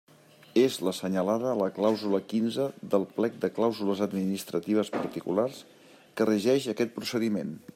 És 0.59 0.75
l'assenyalada 0.85 1.49
a 1.51 1.57
la 1.59 1.67
clàusula 1.75 2.21
quinze 2.31 2.65
del 2.93 3.05
plec 3.19 3.37
de 3.43 3.51
clàusules 3.59 4.01
administratives 4.07 4.91
particulars 4.97 5.61
que 5.91 6.29
regeix 6.31 6.67
aquest 6.75 6.97
procediment. 7.01 7.55